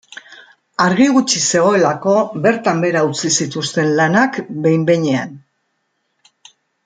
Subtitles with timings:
[0.85, 2.15] Argi gutxi zegoelako
[2.45, 5.37] bertan behera utzi zituzten lanak behin-behinean.